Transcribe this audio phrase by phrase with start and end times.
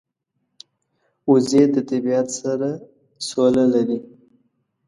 [1.31, 2.69] وزې د طبیعت سره
[3.27, 3.99] سوله لري